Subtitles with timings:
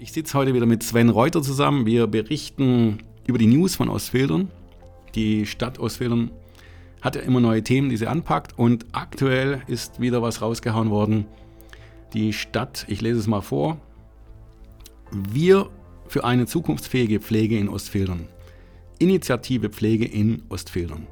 [0.00, 1.84] Ich sitze heute wieder mit Sven Reuter zusammen.
[1.84, 4.48] Wir berichten über die News von Ostfildern.
[5.16, 6.30] Die Stadt Ostfildern
[7.00, 8.56] hat ja immer neue Themen, die sie anpackt.
[8.56, 11.26] Und aktuell ist wieder was rausgehauen worden.
[12.14, 13.76] Die Stadt, ich lese es mal vor.
[15.10, 15.68] Wir
[16.06, 18.28] für eine zukunftsfähige Pflege in Ostfildern.
[19.00, 21.08] Initiative Pflege in Ostfildern.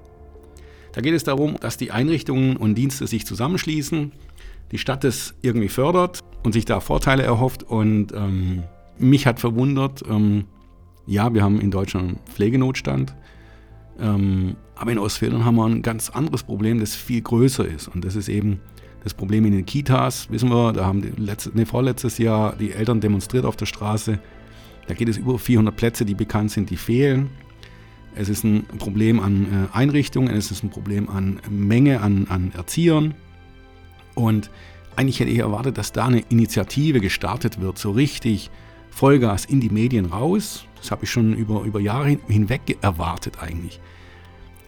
[0.93, 4.12] Da geht es darum, dass die Einrichtungen und Dienste sich zusammenschließen,
[4.71, 7.64] die Stadt es irgendwie fördert und sich da Vorteile erhofft.
[7.64, 8.62] Und ähm,
[8.98, 10.45] mich hat verwundert, ähm,
[11.06, 13.14] ja, wir haben in Deutschland Pflegenotstand,
[14.00, 17.88] ähm, aber in Ostfildern haben wir ein ganz anderes Problem, das viel größer ist.
[17.88, 18.60] Und das ist eben
[19.02, 23.00] das Problem in den Kitas, wissen wir, da haben letzte, nee, vorletztes Jahr die Eltern
[23.00, 24.19] demonstriert auf der Straße.
[24.88, 27.30] Da geht es über 400 Plätze, die bekannt sind, die fehlen.
[28.14, 32.52] Es ist ein Problem an äh, Einrichtungen, es ist ein Problem an Menge an, an
[32.56, 33.14] Erziehern.
[34.14, 34.50] Und
[34.97, 38.50] eigentlich hätte ich erwartet, dass da eine Initiative gestartet wird, so richtig
[38.96, 40.64] Vollgas in die Medien raus.
[40.77, 43.78] Das habe ich schon über, über Jahre hinweg erwartet eigentlich.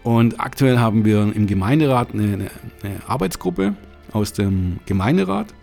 [0.02, 2.50] Und aktuell haben wir im Gemeinderat eine, eine,
[2.82, 3.74] eine Arbeitsgruppe
[4.12, 5.54] aus dem Gemeinderat.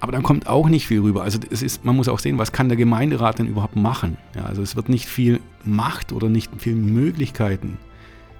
[0.00, 1.22] Aber da kommt auch nicht viel rüber.
[1.22, 4.18] Also es ist, man muss auch sehen, was kann der Gemeinderat denn überhaupt machen.
[4.34, 7.78] Ja, also es wird nicht viel Macht oder nicht viel Möglichkeiten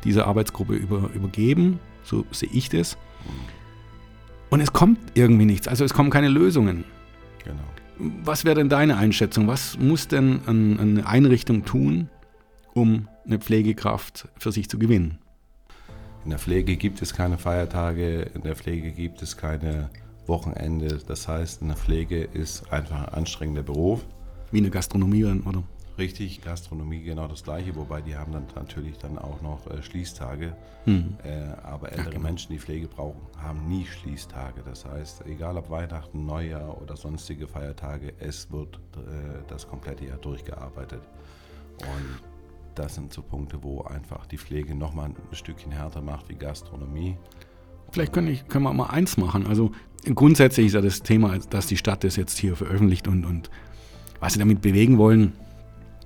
[0.03, 1.79] dieser Arbeitsgruppe über, übergeben.
[2.03, 2.99] So sehe ich das.
[4.51, 5.69] Und es kommt irgendwie nichts.
[5.69, 6.85] Also es kommen keine Lösungen.
[7.45, 7.63] Genau.
[7.99, 9.47] Was wäre denn deine Einschätzung?
[9.47, 12.11] Was muss denn eine Einrichtung tun,
[12.75, 15.19] um eine Pflegekraft für sich zu gewinnen?
[16.25, 19.91] In der Pflege gibt es keine Feiertage, in der Pflege gibt es keine
[20.27, 20.99] Wochenende.
[21.07, 24.05] Das heißt, in der Pflege ist einfach ein anstrengender Beruf.
[24.51, 25.63] Wie eine Gastronomie, oder?
[25.99, 30.55] Richtig, Gastronomie genau das gleiche, wobei die haben dann natürlich dann auch noch äh, Schließtage.
[30.85, 31.17] Mhm.
[31.25, 32.23] Äh, aber ältere ja, genau.
[32.25, 34.63] Menschen, die Pflege brauchen, haben nie Schließtage.
[34.65, 40.19] Das heißt, egal ob Weihnachten, Neujahr oder sonstige Feiertage, es wird äh, das komplette Jahr
[40.19, 41.01] durchgearbeitet.
[41.79, 42.21] Und
[42.75, 47.17] das sind so Punkte, wo einfach die Pflege nochmal ein Stückchen härter macht wie Gastronomie.
[47.91, 49.47] Vielleicht können, ich, können wir mal eins machen.
[49.47, 49.73] Also
[50.15, 53.51] grundsätzlich ist ja das Thema, dass die Stadt das jetzt hier veröffentlicht und, und
[54.21, 55.33] was sie damit bewegen wollen,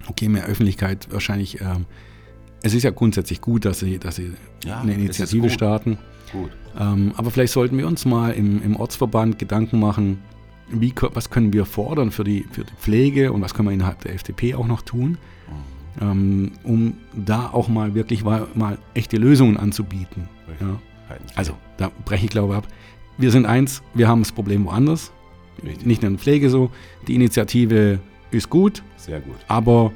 [0.09, 1.61] okay, mehr Öffentlichkeit wahrscheinlich.
[1.61, 1.87] Ähm,
[2.63, 4.33] es ist ja grundsätzlich gut, dass sie, dass sie
[4.65, 5.53] ja, eine Initiative gut.
[5.53, 5.99] starten.
[6.33, 6.51] Gut.
[6.79, 10.19] Ähm, aber vielleicht sollten wir uns mal im, im Ortsverband Gedanken machen,
[10.71, 14.01] wie, was können wir fordern für die, für die Pflege und was können wir innerhalb
[14.03, 15.19] der FDP auch noch tun,
[16.01, 16.03] mhm.
[16.03, 20.29] ähm, um da auch mal wirklich mal, mal echte Lösungen anzubieten.
[20.61, 20.79] Ja.
[21.35, 22.69] Also, da breche ich glaube ab.
[23.19, 25.13] Wir sind eins, wir haben das Problem woanders.
[25.65, 25.87] Richtig.
[25.87, 26.71] Nicht nur in der Pflege so.
[27.09, 27.99] Die Initiative
[28.31, 28.83] ist gut.
[28.97, 29.37] Sehr gut.
[29.49, 29.93] Aber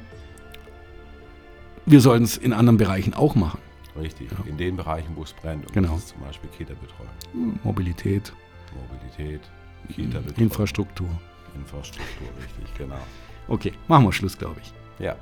[1.85, 3.59] wir sollten es in anderen Bereichen auch machen.
[3.97, 4.37] Richtig, ja.
[4.45, 5.65] in den Bereichen, wo es brennt.
[5.67, 5.93] Und genau.
[5.93, 7.59] Das ist zum Beispiel Kita-Betreuung.
[7.63, 8.33] Mobilität.
[8.75, 9.41] Mobilität,
[9.87, 10.37] Kita-Betreuung.
[10.37, 11.09] Infrastruktur.
[11.55, 12.99] Infrastruktur, richtig, genau.
[13.47, 14.73] Okay, machen wir Schluss, glaube ich.
[14.99, 15.15] Ja.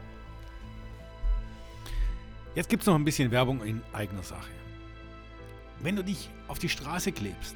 [2.56, 4.50] Jetzt gibt es noch ein bisschen Werbung in eigener Sache.
[5.82, 7.56] Wenn du dich auf die Straße klebst,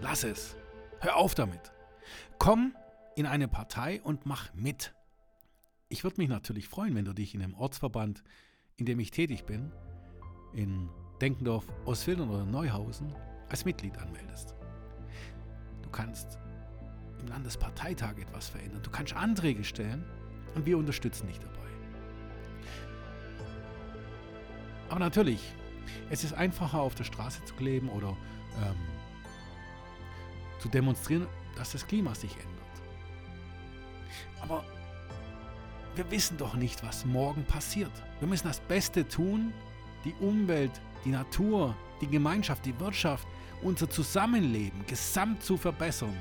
[0.00, 0.56] lass es.
[1.00, 1.60] Hör auf damit.
[2.38, 2.74] Komm
[3.16, 4.94] in eine Partei und mach mit.
[5.88, 8.24] Ich würde mich natürlich freuen, wenn du dich in dem Ortsverband,
[8.76, 9.72] in dem ich tätig bin,
[10.52, 10.88] in
[11.20, 13.14] Denkendorf, Ostfildern oder Neuhausen,
[13.48, 14.54] als Mitglied anmeldest.
[15.82, 16.38] Du kannst
[17.20, 18.82] im Landesparteitag etwas verändern.
[18.82, 20.04] Du kannst Anträge stellen
[20.54, 21.54] und wir unterstützen dich dabei.
[24.88, 25.54] Aber natürlich,
[26.10, 28.16] es ist einfacher auf der Straße zu kleben oder
[28.62, 28.76] ähm,
[30.58, 31.26] zu demonstrieren,
[31.56, 32.63] dass das Klima sich ändert.
[34.44, 34.62] Aber
[35.94, 37.90] wir wissen doch nicht, was morgen passiert.
[38.18, 39.54] Wir müssen das Beste tun,
[40.04, 43.26] die Umwelt, die Natur, die Gemeinschaft, die Wirtschaft,
[43.62, 46.14] unser Zusammenleben gesamt zu verbessern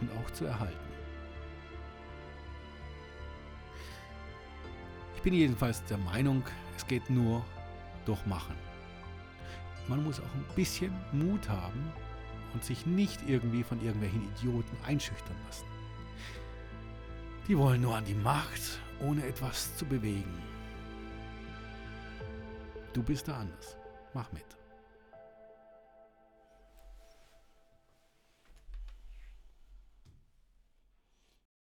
[0.00, 0.76] und auch zu erhalten.
[5.14, 6.42] Ich bin jedenfalls der Meinung,
[6.76, 7.44] es geht nur
[8.04, 8.56] durch Machen.
[9.86, 11.92] Man muss auch ein bisschen Mut haben
[12.52, 15.71] und sich nicht irgendwie von irgendwelchen Idioten einschüchtern lassen.
[17.48, 20.42] Die wollen nur an die Macht, ohne etwas zu bewegen.
[22.92, 23.76] Du bist da anders.
[24.14, 24.44] Mach mit.